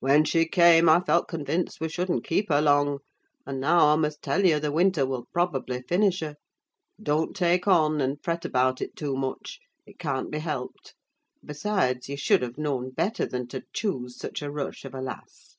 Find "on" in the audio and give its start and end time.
7.66-8.02